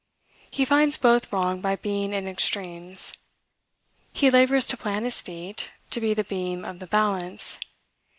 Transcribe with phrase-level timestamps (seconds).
[0.49, 3.13] He finds both wrong by being in extremes.
[4.11, 7.59] He labors to plant his feet, to be the beam of the balance.